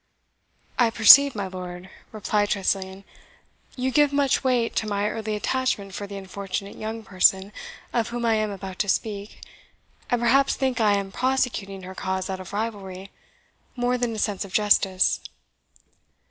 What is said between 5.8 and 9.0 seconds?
for the unfortunate young person of whom I am about to